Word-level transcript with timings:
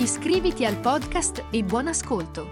Iscriviti 0.00 0.64
al 0.64 0.76
podcast 0.78 1.46
e 1.50 1.64
buon 1.64 1.88
ascolto! 1.88 2.48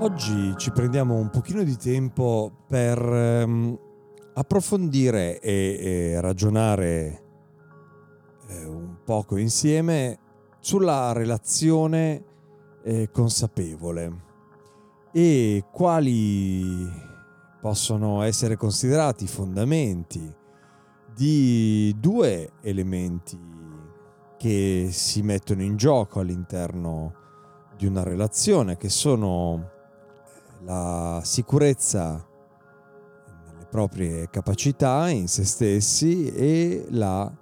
Oggi 0.00 0.52
ci 0.58 0.70
prendiamo 0.72 1.14
un 1.14 1.30
pochino 1.30 1.62
di 1.62 1.76
tempo 1.78 2.52
per 2.68 2.98
ehm, 2.98 3.78
approfondire 4.34 5.40
e, 5.40 5.78
e 5.80 6.20
ragionare 6.20 7.22
eh, 8.48 8.64
un 8.64 8.96
poco 9.04 9.36
insieme 9.36 10.18
sulla 10.60 11.12
relazione 11.12 12.24
eh, 12.82 13.10
consapevole 13.10 14.30
e 15.12 15.64
quali 15.70 16.88
possono 17.60 18.22
essere 18.22 18.56
considerati 18.56 19.24
i 19.24 19.28
fondamenti 19.28 20.34
di 21.14 21.94
due 21.98 22.52
elementi 22.62 23.38
che 24.38 24.88
si 24.90 25.22
mettono 25.22 25.62
in 25.62 25.76
gioco 25.76 26.20
all'interno 26.20 27.14
di 27.76 27.86
una 27.86 28.02
relazione 28.02 28.76
che 28.76 28.88
sono 28.88 29.70
la 30.64 31.20
sicurezza 31.22 32.26
proprie 33.72 34.28
capacità, 34.28 35.08
in 35.08 35.28
se 35.28 35.44
stessi 35.44 36.30
e 36.30 36.84
la 36.90 37.34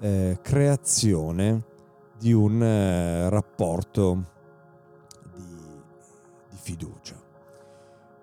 eh, 0.00 0.38
creazione 0.40 1.64
di 2.18 2.32
un 2.32 2.62
eh, 2.62 3.28
rapporto 3.28 4.24
di, 5.34 5.44
di 6.48 6.56
fiducia. 6.56 7.14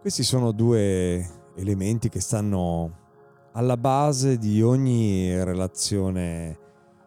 Questi 0.02 0.24
sono 0.24 0.52
due 0.52 1.52
elementi 1.54 2.10
che 2.10 2.22
stanno 2.22 3.06
alla 3.52 3.78
base 3.78 4.40
di 4.40 4.64
ogni 4.64 5.44
relazione 5.44 6.58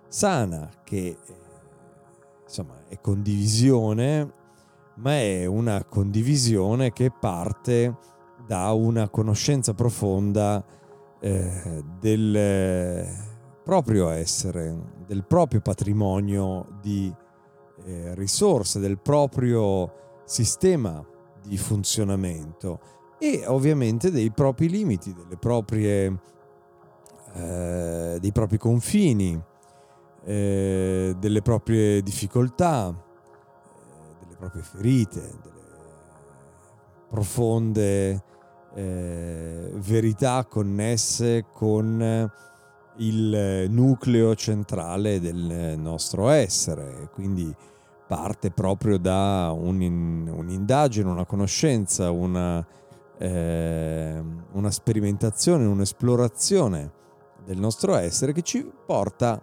sana 0.06 0.70
che 0.84 1.18
insomma 2.44 2.84
è 2.86 3.00
condivisione 3.00 4.32
ma 4.94 5.12
è 5.12 5.44
una 5.46 5.84
condivisione 5.84 6.92
che 6.92 7.10
parte 7.10 7.96
da 8.50 8.72
una 8.72 9.08
conoscenza 9.08 9.74
profonda 9.74 10.64
eh, 11.20 11.84
del 12.00 13.06
proprio 13.62 14.08
essere, 14.08 14.76
del 15.06 15.24
proprio 15.24 15.60
patrimonio 15.60 16.66
di 16.80 17.14
eh, 17.84 18.12
risorse, 18.16 18.80
del 18.80 18.98
proprio 18.98 19.92
sistema 20.24 21.00
di 21.46 21.56
funzionamento 21.56 22.80
e 23.20 23.44
ovviamente 23.46 24.10
dei 24.10 24.32
propri 24.32 24.68
limiti, 24.68 25.14
delle 25.14 25.36
proprie, 25.36 26.20
eh, 27.34 28.18
dei 28.20 28.32
propri 28.32 28.58
confini, 28.58 29.40
eh, 30.24 31.14
delle 31.16 31.42
proprie 31.42 32.02
difficoltà 32.02 32.92
proprie 34.40 34.62
ferite, 34.62 35.20
delle 35.20 35.60
profonde 37.08 38.24
eh, 38.74 39.72
verità 39.76 40.44
connesse 40.48 41.46
con 41.52 42.30
il 42.96 43.66
nucleo 43.70 44.34
centrale 44.34 45.20
del 45.20 45.78
nostro 45.78 46.28
essere. 46.28 47.08
Quindi 47.12 47.54
parte 48.06 48.50
proprio 48.50 48.98
da 48.98 49.52
un, 49.56 50.28
un'indagine, 50.28 51.08
una 51.08 51.24
conoscenza, 51.24 52.10
una, 52.10 52.64
eh, 53.18 54.22
una 54.52 54.70
sperimentazione, 54.70 55.64
un'esplorazione 55.64 56.92
del 57.44 57.58
nostro 57.58 57.94
essere 57.94 58.32
che 58.32 58.42
ci 58.42 58.68
porta 58.84 59.40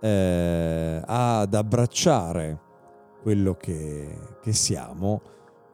eh, 0.00 1.02
ad 1.04 1.54
abbracciare 1.54 2.60
quello 3.22 3.54
che, 3.54 4.18
che 4.42 4.52
siamo, 4.52 5.22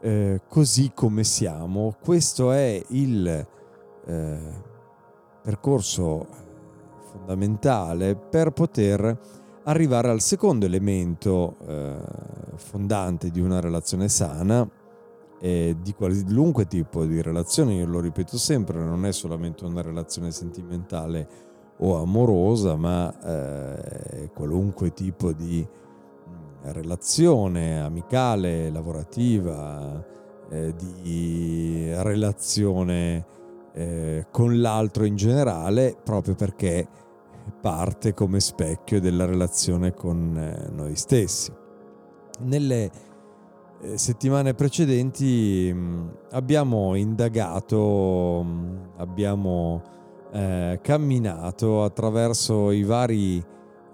eh, 0.01 0.41
così 0.49 0.93
come 0.95 1.25
siamo. 1.25 1.95
Questo 2.01 2.53
è 2.53 2.83
il 2.89 3.47
eh, 4.07 4.39
percorso 5.43 6.27
fondamentale 7.11 8.17
per 8.17 8.51
poter 8.53 9.19
arrivare 9.65 10.09
al 10.11 10.21
secondo 10.21 10.67
elemento 10.67 11.57
eh, 11.67 11.97
fondante 12.57 13.31
di 13.31 13.41
una 13.41 13.61
relazione 13.61 14.09
sana 14.09 14.69
e 15.41 15.77
di 15.81 15.93
qualunque 15.93 16.67
tipo 16.67 17.05
di 17.05 17.23
relazione, 17.23 17.75
io 17.75 17.87
lo 17.87 18.01
ripeto 18.01 18.37
sempre, 18.37 18.79
non 18.79 19.07
è 19.07 19.13
solamente 19.13 19.65
una 19.65 19.83
relazione 19.83 20.33
sentimentale 20.33 21.29
o 21.79 22.01
amorosa, 22.01 22.75
ma 22.77 23.15
eh, 23.21 24.31
qualunque 24.35 24.93
tipo 24.93 25.33
di 25.33 25.67
relazione 26.63 27.81
amicale, 27.81 28.71
lavorativa, 28.71 30.05
eh, 30.51 30.75
di 30.75 31.91
relazione 31.97 33.27
eh, 33.73 34.27
con 34.31 34.61
l'altro 34.61 35.05
in 35.05 35.17
generale, 35.17 35.97
proprio 36.03 36.35
perché 36.35 36.87
parte 37.61 38.15
come 38.15 38.41
specchio 38.41 39.01
della 39.01 39.25
relazione 39.25 39.95
con 39.95 40.37
eh, 40.37 40.71
noi 40.71 40.97
stessi. 40.97 41.53
Nelle 42.41 42.91
eh, 43.81 43.99
settimane 43.99 44.55
precedenti 44.55 45.71
mm, 45.73 46.09
abbiamo 46.33 46.95
indagato, 46.95 48.43
mm, 48.45 48.77
abbiamo 48.97 49.83
eh, 50.33 50.79
camminato 50.83 51.85
attraverso 51.85 52.71
i 52.71 52.83
vari 52.83 53.43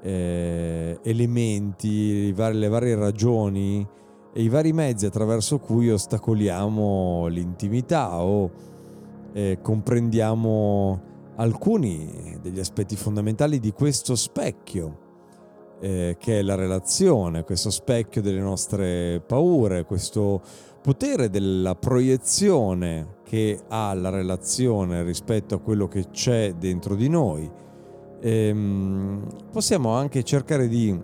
eh, 0.04 0.98
elementi, 1.02 2.34
le 2.34 2.68
varie 2.68 2.94
ragioni 2.94 3.86
e 4.34 4.42
i 4.42 4.48
vari 4.48 4.74
mezzi 4.74 5.06
attraverso 5.06 5.58
cui 5.58 5.90
ostacoliamo 5.90 7.26
l'intimità 7.28 8.20
o 8.22 8.50
eh, 9.32 9.58
comprendiamo 9.62 11.12
alcuni 11.36 12.38
degli 12.42 12.60
aspetti 12.60 12.96
fondamentali 12.96 13.58
di 13.58 13.72
questo 13.72 14.14
specchio 14.14 14.98
eh, 15.80 16.16
che 16.18 16.38
è 16.38 16.42
la 16.42 16.54
relazione, 16.54 17.42
questo 17.42 17.70
specchio 17.70 18.20
delle 18.20 18.40
nostre 18.40 19.22
paure, 19.26 19.84
questo 19.84 20.42
potere 20.82 21.30
della 21.30 21.74
proiezione 21.76 23.20
che 23.24 23.58
ha 23.68 23.94
la 23.94 24.10
relazione 24.10 25.02
rispetto 25.02 25.54
a 25.54 25.60
quello 25.60 25.88
che 25.88 26.10
c'è 26.10 26.52
dentro 26.52 26.94
di 26.94 27.08
noi 27.08 27.50
ehm, 28.24 29.26
possiamo 29.52 29.90
anche 29.90 30.22
cercare 30.22 30.66
di 30.66 30.88
eh, 30.88 31.00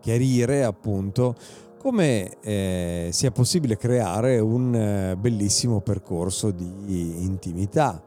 chiarire 0.00 0.64
appunto 0.64 1.34
come 1.78 2.38
eh, 2.40 3.08
sia 3.12 3.30
possibile 3.30 3.78
creare 3.78 4.38
un 4.38 4.74
eh, 4.74 5.16
bellissimo 5.16 5.80
percorso 5.80 6.50
di 6.50 7.24
intimità. 7.24 8.02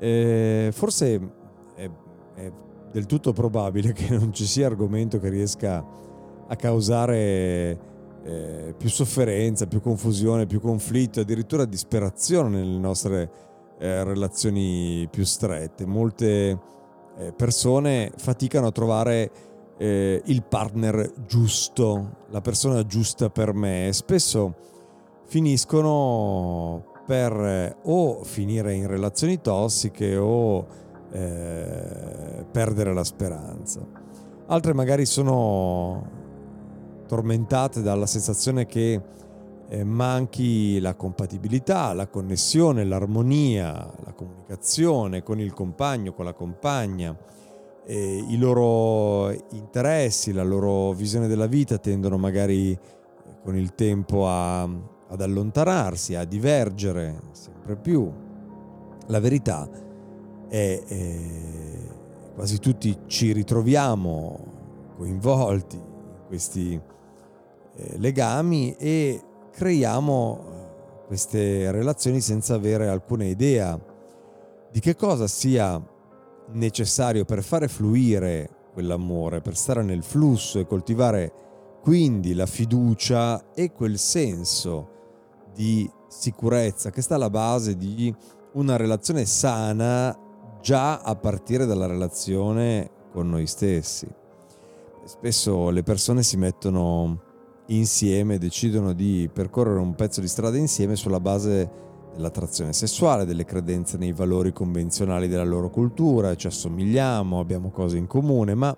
Eh, 0.00 0.70
forse 0.72 1.30
è, 1.76 1.90
è, 2.34 2.52
del 2.90 3.06
tutto 3.06 3.32
probabile 3.32 3.92
che 3.92 4.16
non 4.16 4.32
ci 4.32 4.46
sia 4.46 4.66
argomento 4.66 5.20
che 5.20 5.28
riesca 5.28 5.84
a 6.50 6.56
causare 6.56 7.78
eh, 8.24 8.74
più 8.76 8.88
sofferenza, 8.88 9.66
più 9.66 9.80
confusione, 9.80 10.46
più 10.46 10.60
conflitto, 10.60 11.20
addirittura 11.20 11.64
disperazione 11.66 12.48
nelle 12.48 12.78
nostre 12.78 13.30
eh, 13.78 14.04
relazioni 14.04 15.06
più 15.10 15.24
strette. 15.24 15.86
Molte 15.86 16.58
eh, 17.18 17.32
persone 17.32 18.12
faticano 18.16 18.66
a 18.68 18.72
trovare 18.72 19.30
eh, 19.78 20.20
il 20.24 20.42
partner 20.42 21.12
giusto, 21.26 22.24
la 22.30 22.40
persona 22.40 22.84
giusta 22.84 23.30
per 23.30 23.54
me. 23.54 23.90
Spesso 23.92 24.54
finiscono 25.26 26.92
per 27.06 27.32
eh, 27.32 27.76
o 27.84 28.22
finire 28.22 28.74
in 28.74 28.86
relazioni 28.86 29.40
tossiche 29.40 30.16
o 30.16 30.66
eh, 31.10 32.44
perdere 32.50 32.92
la 32.92 33.04
speranza. 33.04 33.80
Altre 34.46 34.72
magari 34.72 35.06
sono 35.06 36.16
tormentate 37.06 37.80
dalla 37.80 38.06
sensazione 38.06 38.66
che 38.66 39.00
eh, 39.68 39.84
manchi 39.84 40.80
la 40.80 40.94
compatibilità, 40.94 41.92
la 41.92 42.08
connessione, 42.08 42.84
l'armonia, 42.84 43.72
la 44.04 44.12
comunicazione 44.12 45.22
con 45.22 45.40
il 45.40 45.52
compagno, 45.52 46.14
con 46.14 46.24
la 46.24 46.32
compagna. 46.32 47.16
Eh, 47.84 48.24
I 48.28 48.38
loro 48.38 49.30
interessi, 49.50 50.32
la 50.32 50.42
loro 50.42 50.92
visione 50.92 51.26
della 51.26 51.46
vita 51.46 51.78
tendono 51.78 52.16
magari 52.16 52.72
eh, 52.72 52.78
con 53.42 53.56
il 53.56 53.74
tempo 53.74 54.26
a, 54.26 54.62
ad 54.62 55.20
allontanarsi, 55.20 56.14
a 56.14 56.24
divergere 56.24 57.20
sempre 57.32 57.76
più. 57.76 58.10
La 59.06 59.20
verità 59.20 59.68
è 60.48 60.82
eh, 60.86 61.88
quasi 62.34 62.58
tutti 62.58 62.96
ci 63.06 63.32
ritroviamo 63.32 64.56
coinvolti 64.96 65.76
in 65.76 66.26
questi 66.26 66.80
eh, 67.76 67.98
legami 67.98 68.74
e 68.76 69.22
creiamo 69.58 70.38
eh, 70.38 71.06
queste 71.08 71.72
relazioni 71.72 72.20
senza 72.20 72.54
avere 72.54 72.86
alcuna 72.86 73.24
idea 73.24 73.76
di 74.70 74.78
che 74.78 74.94
cosa 74.94 75.26
sia 75.26 75.82
necessario 76.52 77.24
per 77.24 77.42
fare 77.42 77.66
fluire 77.66 78.48
quell'amore, 78.72 79.40
per 79.40 79.56
stare 79.56 79.82
nel 79.82 80.04
flusso 80.04 80.60
e 80.60 80.66
coltivare 80.66 81.32
quindi 81.82 82.34
la 82.34 82.46
fiducia 82.46 83.52
e 83.52 83.72
quel 83.72 83.98
senso 83.98 84.90
di 85.52 85.90
sicurezza 86.06 86.90
che 86.90 87.02
sta 87.02 87.16
alla 87.16 87.30
base 87.30 87.76
di 87.76 88.14
una 88.52 88.76
relazione 88.76 89.24
sana 89.24 90.16
già 90.62 91.00
a 91.00 91.16
partire 91.16 91.66
dalla 91.66 91.86
relazione 91.86 92.90
con 93.10 93.28
noi 93.28 93.48
stessi. 93.48 94.06
Spesso 95.04 95.70
le 95.70 95.82
persone 95.82 96.22
si 96.22 96.36
mettono 96.36 97.26
insieme 97.68 98.38
decidono 98.38 98.92
di 98.92 99.28
percorrere 99.32 99.80
un 99.80 99.94
pezzo 99.94 100.20
di 100.20 100.28
strada 100.28 100.56
insieme 100.56 100.96
sulla 100.96 101.20
base 101.20 101.86
dell'attrazione 102.12 102.72
sessuale, 102.72 103.24
delle 103.24 103.44
credenze 103.44 103.96
nei 103.96 104.12
valori 104.12 104.52
convenzionali 104.52 105.28
della 105.28 105.44
loro 105.44 105.70
cultura, 105.70 106.34
ci 106.34 106.46
assomigliamo, 106.46 107.38
abbiamo 107.38 107.70
cose 107.70 107.96
in 107.96 108.06
comune, 108.06 108.54
ma 108.54 108.76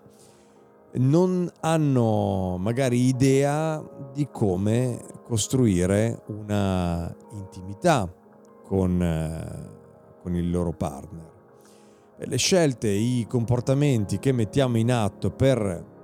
non 0.92 1.48
hanno 1.60 2.56
magari 2.58 3.06
idea 3.06 3.82
di 4.12 4.28
come 4.30 5.00
costruire 5.24 6.22
una 6.26 7.14
intimità 7.32 8.12
con, 8.64 9.00
eh, 9.00 10.20
con 10.22 10.34
il 10.34 10.50
loro 10.50 10.72
partner. 10.72 11.28
Le 12.22 12.36
scelte, 12.36 12.88
i 12.88 13.24
comportamenti 13.26 14.18
che 14.18 14.32
mettiamo 14.32 14.76
in 14.76 14.92
atto 14.92 15.30
per 15.30 15.99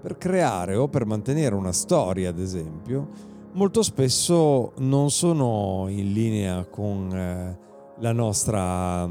per 0.00 0.16
creare 0.16 0.76
o 0.76 0.88
per 0.88 1.04
mantenere 1.04 1.54
una 1.54 1.72
storia, 1.72 2.30
ad 2.30 2.38
esempio, 2.38 3.08
molto 3.52 3.82
spesso 3.82 4.72
non 4.78 5.10
sono 5.10 5.86
in 5.88 6.12
linea 6.12 6.64
con 6.64 7.12
eh, 7.12 7.58
la 7.98 8.12
nostra, 8.12 9.10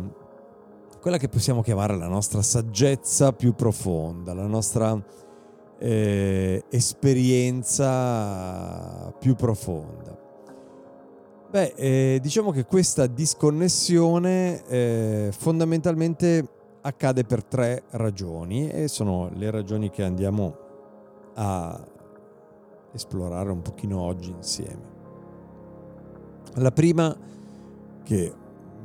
quella 1.00 1.18
che 1.18 1.30
possiamo 1.30 1.62
chiamare 1.62 1.96
la 1.98 2.08
nostra 2.08 2.42
saggezza 2.42 3.34
più 3.34 3.54
profonda, 3.54 4.34
la 4.34 4.48
nostra 4.48 5.00
eh, 5.78 6.64
esperienza 6.70 7.84
più 9.20 9.36
profonda. 9.36 10.18
Beh, 11.52 11.74
eh, 11.76 12.20
diciamo 12.22 12.52
che 12.52 12.66
questa 12.66 13.08
disconnessione 13.08 14.64
eh, 14.68 15.30
fondamentalmente 15.36 16.48
accade 16.82 17.24
per 17.24 17.44
tre 17.44 17.84
ragioni 17.92 18.70
e 18.70 18.88
sono 18.88 19.30
le 19.34 19.50
ragioni 19.50 19.90
che 19.90 20.04
andiamo 20.04 20.69
a 21.42 21.80
esplorare 22.92 23.50
un 23.50 23.62
pochino 23.62 24.00
oggi 24.00 24.30
insieme. 24.30 24.98
La 26.56 26.72
prima 26.72 27.16
che 28.04 28.34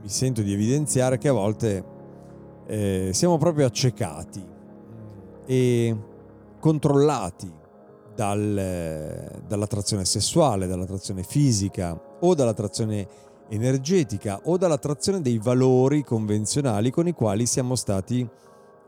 mi 0.01 0.09
sento 0.09 0.43
di 0.43 0.53
evidenziare 0.53 1.17
è 1.17 1.19
che 1.19 1.29
a 1.29 1.33
volte 1.33 1.85
eh, 2.67 3.11
siamo 3.13 3.39
proprio 3.39 3.67
accecati 3.67 4.47
e 5.47 5.97
controllati 6.61 7.53
dal, 8.15 9.43
dall'attrazione 9.47 10.05
sessuale, 10.05 10.67
dall'attrazione 10.69 11.25
fisica 11.25 12.01
o 12.21 12.35
dall'attrazione 12.35 13.09
energetica 13.49 14.41
o 14.45 14.57
dall'attrazione 14.57 15.21
dei 15.21 15.39
valori 15.39 16.05
convenzionali 16.05 16.91
con 16.91 17.09
i 17.09 17.13
quali 17.13 17.47
siamo 17.47 17.75
stati 17.75 18.27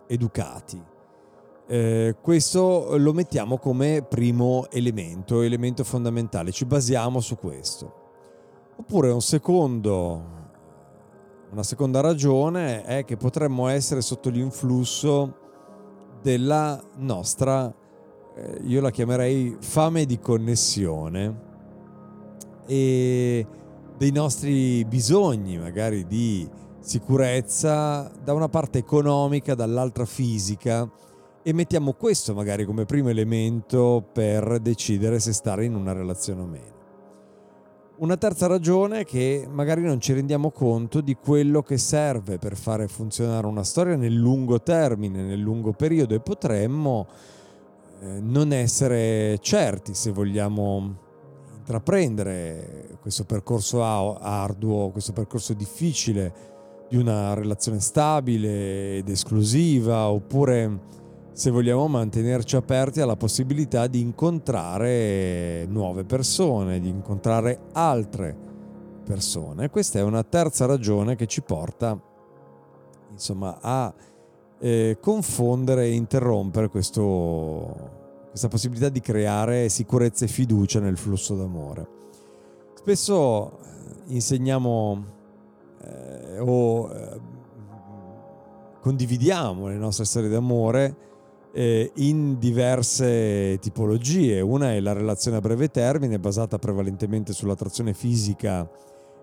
educati 0.06 0.94
eh, 1.68 2.14
questo 2.20 2.96
lo 2.96 3.12
mettiamo 3.12 3.58
come 3.58 4.02
primo 4.02 4.66
elemento, 4.70 5.42
elemento 5.42 5.82
fondamentale, 5.82 6.52
ci 6.52 6.64
basiamo 6.64 7.20
su 7.20 7.36
questo. 7.36 8.04
Oppure 8.76 9.10
un 9.10 9.20
secondo, 9.20 10.24
una 11.50 11.62
seconda 11.62 12.00
ragione 12.00 12.84
è 12.84 13.04
che 13.04 13.16
potremmo 13.16 13.66
essere 13.66 14.00
sotto 14.00 14.30
l'influsso 14.30 15.38
della 16.22 16.80
nostra, 16.98 17.74
eh, 18.36 18.60
io 18.64 18.80
la 18.80 18.90
chiamerei 18.90 19.56
fame 19.58 20.04
di 20.04 20.18
connessione 20.20 21.44
e 22.66 23.46
dei 23.96 24.12
nostri 24.12 24.84
bisogni 24.84 25.58
magari 25.58 26.06
di 26.06 26.48
sicurezza 26.78 28.10
da 28.22 28.34
una 28.34 28.48
parte 28.48 28.78
economica, 28.78 29.54
dall'altra 29.56 30.04
fisica 30.04 30.88
e 31.46 31.52
mettiamo 31.52 31.92
questo 31.92 32.34
magari 32.34 32.64
come 32.64 32.86
primo 32.86 33.08
elemento 33.08 34.04
per 34.12 34.58
decidere 34.58 35.20
se 35.20 35.32
stare 35.32 35.64
in 35.64 35.76
una 35.76 35.92
relazione 35.92 36.40
o 36.40 36.44
meno. 36.44 36.74
Una 37.98 38.16
terza 38.16 38.48
ragione 38.48 39.00
è 39.00 39.04
che 39.04 39.46
magari 39.48 39.82
non 39.82 40.00
ci 40.00 40.12
rendiamo 40.12 40.50
conto 40.50 41.00
di 41.00 41.14
quello 41.14 41.62
che 41.62 41.78
serve 41.78 42.38
per 42.38 42.56
fare 42.56 42.88
funzionare 42.88 43.46
una 43.46 43.62
storia 43.62 43.94
nel 43.94 44.12
lungo 44.12 44.60
termine, 44.60 45.22
nel 45.22 45.38
lungo 45.38 45.72
periodo 45.72 46.16
e 46.16 46.20
potremmo 46.20 47.06
eh, 48.00 48.18
non 48.20 48.52
essere 48.52 49.38
certi 49.38 49.94
se 49.94 50.10
vogliamo 50.10 50.96
intraprendere 51.58 52.98
questo 53.00 53.22
percorso 53.22 53.84
arduo, 53.84 54.90
questo 54.90 55.12
percorso 55.12 55.54
difficile 55.54 56.34
di 56.88 56.96
una 56.96 57.34
relazione 57.34 57.78
stabile 57.78 58.96
ed 58.96 59.08
esclusiva 59.08 60.08
oppure 60.08 61.04
se 61.36 61.50
vogliamo 61.50 61.86
mantenerci 61.86 62.56
aperti 62.56 63.02
alla 63.02 63.14
possibilità 63.14 63.88
di 63.88 64.00
incontrare 64.00 65.66
nuove 65.68 66.04
persone, 66.04 66.80
di 66.80 66.88
incontrare 66.88 67.58
altre 67.72 68.34
persone. 69.04 69.68
Questa 69.68 69.98
è 69.98 70.02
una 70.02 70.22
terza 70.22 70.64
ragione 70.64 71.14
che 71.14 71.26
ci 71.26 71.42
porta 71.42 72.00
insomma, 73.10 73.58
a 73.60 73.92
eh, 74.60 74.96
confondere 74.98 75.84
e 75.84 75.92
interrompere 75.92 76.70
questo, 76.70 77.90
questa 78.30 78.48
possibilità 78.48 78.88
di 78.88 79.00
creare 79.00 79.68
sicurezza 79.68 80.24
e 80.24 80.28
fiducia 80.28 80.80
nel 80.80 80.96
flusso 80.96 81.36
d'amore. 81.36 81.86
Spesso 82.76 83.58
eh, 83.58 84.14
insegniamo 84.14 85.04
eh, 85.82 86.38
o 86.38 86.90
eh, 86.90 87.20
condividiamo 88.80 89.66
le 89.66 89.76
nostre 89.76 90.06
storie 90.06 90.30
d'amore 90.30 91.04
eh, 91.56 91.90
in 91.94 92.38
diverse 92.38 93.58
tipologie. 93.60 94.42
Una 94.42 94.74
è 94.74 94.80
la 94.80 94.92
relazione 94.92 95.38
a 95.38 95.40
breve 95.40 95.68
termine, 95.68 96.18
basata 96.18 96.58
prevalentemente 96.58 97.32
sull'attrazione 97.32 97.94
fisica 97.94 98.68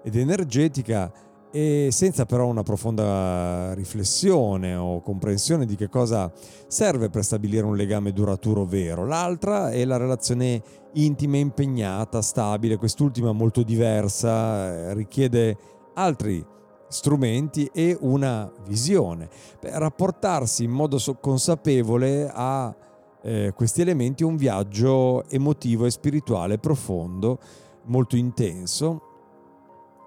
ed 0.03 0.15
energetica 0.15 1.11
e 1.51 1.89
senza 1.91 2.25
però 2.25 2.47
una 2.47 2.63
profonda 2.63 3.75
riflessione 3.75 4.73
o 4.73 5.01
comprensione 5.01 5.67
di 5.67 5.75
che 5.75 5.87
cosa 5.87 6.31
serve 6.65 7.11
per 7.11 7.23
stabilire 7.23 7.67
un 7.67 7.75
legame 7.75 8.11
duraturo 8.11 8.65
vero. 8.65 9.05
L'altra 9.05 9.69
è 9.69 9.85
la 9.85 9.97
relazione 9.97 10.59
intima, 10.93 11.37
impegnata, 11.37 12.23
stabile, 12.23 12.77
quest'ultima 12.77 13.31
molto 13.31 13.61
diversa, 13.61 14.73
eh, 14.73 14.93
richiede 14.95 15.55
altri 15.93 16.43
strumenti 16.93 17.69
e 17.73 17.97
una 17.99 18.49
visione. 18.67 19.27
Per 19.59 19.71
rapportarsi 19.71 20.63
in 20.63 20.71
modo 20.71 20.99
consapevole 21.19 22.31
a 22.31 22.73
eh, 23.23 23.51
questi 23.55 23.81
elementi 23.81 24.23
un 24.23 24.35
viaggio 24.35 25.27
emotivo 25.29 25.85
e 25.85 25.91
spirituale 25.91 26.59
profondo, 26.59 27.39
molto 27.85 28.15
intenso 28.15 29.01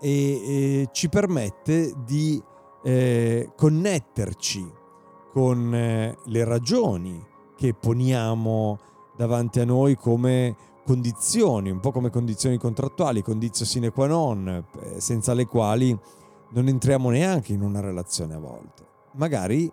e, 0.01 0.81
e 0.81 0.89
ci 0.93 1.09
permette 1.09 1.93
di 2.05 2.43
eh, 2.85 3.51
connetterci 3.57 4.73
con 5.33 5.75
eh, 5.75 6.17
le 6.25 6.45
ragioni 6.45 7.23
che 7.57 7.75
poniamo 7.75 8.79
davanti 9.17 9.61
a 9.61 9.65
noi 9.65 9.97
come 9.97 10.55
condizioni, 10.87 11.71
un 11.71 11.81
po' 11.81 11.91
come 11.91 12.11
condizioni 12.11 12.59
contrattuali, 12.59 13.23
condizioni 13.23 13.69
sine 13.69 13.91
qua 13.91 14.07
non, 14.07 14.65
eh, 14.81 15.01
senza 15.01 15.35
le 15.35 15.47
quali 15.47 15.99
non 16.57 16.69
entriamo 16.69 17.11
neanche 17.11 17.53
in 17.53 17.61
una 17.61 17.81
relazione 17.81 18.35
a 18.35 18.39
volte. 18.39 18.85
magari 19.17 19.71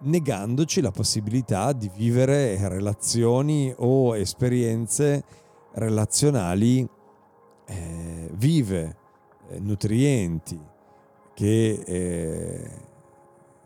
negandoci 0.00 0.80
la 0.80 0.92
possibilità 0.92 1.72
di 1.72 1.90
vivere 1.92 2.56
relazioni 2.68 3.72
o 3.76 4.16
esperienze 4.16 5.24
relazionali 5.72 6.88
eh, 7.66 8.30
vive, 8.34 8.96
eh, 9.48 9.58
nutrienti, 9.58 10.60
che 11.34 11.82
eh, 11.84 12.70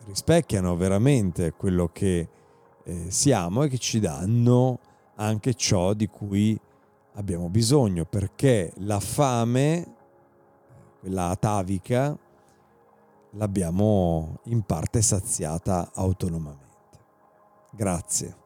rispecchiano 0.06 0.74
veramente 0.76 1.52
quello 1.52 1.88
che 1.92 2.28
eh, 2.82 3.10
siamo 3.10 3.64
e 3.64 3.68
che 3.68 3.78
ci 3.78 4.00
danno 4.00 4.78
anche 5.16 5.52
ciò 5.54 5.92
di 5.92 6.06
cui 6.06 6.58
abbiamo 7.14 7.50
bisogno, 7.50 8.06
perché 8.06 8.72
la 8.76 9.00
fame, 9.00 9.94
quella 11.00 11.28
atavica, 11.28 12.18
l'abbiamo 13.32 14.40
in 14.44 14.62
parte 14.62 15.02
saziata 15.02 15.90
autonomamente. 15.94 16.70
Grazie 17.70 18.36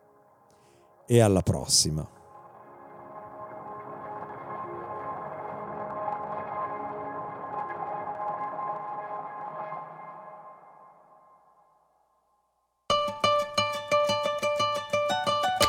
e 1.07 1.21
alla 1.21 1.43
prossima. 1.43 2.09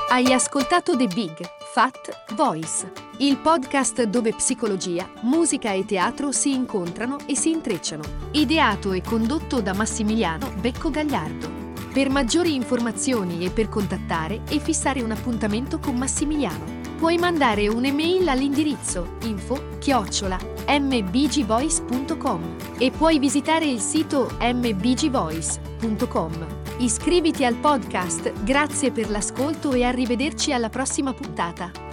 Hai 0.09 0.33
ascoltato 0.33 0.97
The 0.97 1.05
Big 1.05 1.47
Fat 1.73 2.33
Voice, 2.33 2.91
il 3.19 3.37
podcast 3.37 4.03
dove 4.03 4.33
psicologia, 4.33 5.09
musica 5.21 5.71
e 5.71 5.85
teatro 5.85 6.31
si 6.31 6.53
incontrano 6.53 7.17
e 7.25 7.35
si 7.35 7.49
intrecciano. 7.49 8.03
Ideato 8.31 8.91
e 8.91 9.01
condotto 9.01 9.59
da 9.59 9.73
Massimiliano 9.73 10.53
Becco 10.59 10.91
Gagliardo. 10.91 11.65
Per 11.91 12.11
maggiori 12.11 12.53
informazioni 12.53 13.43
e 13.43 13.49
per 13.49 13.69
contattare 13.69 14.41
e 14.49 14.59
fissare 14.59 15.01
un 15.01 15.09
appuntamento 15.09 15.79
con 15.79 15.95
Massimiliano, 15.95 16.63
puoi 16.97 17.17
mandare 17.17 17.67
un'email 17.67 18.29
all'indirizzo 18.29 19.15
info 19.23 19.77
chiocciola 19.79 20.37
mbgvoice.com 20.67 22.55
e 22.77 22.91
puoi 22.91 23.17
visitare 23.17 23.65
il 23.65 23.79
sito 23.79 24.29
mbgvoice.com. 24.39 26.45
Iscriviti 26.79 27.43
al 27.43 27.55
podcast, 27.55 28.43
grazie 28.43 28.91
per 28.91 29.09
l'ascolto 29.09 29.73
e 29.73 29.83
arrivederci 29.83 30.53
alla 30.53 30.69
prossima 30.69 31.13
puntata. 31.13 31.86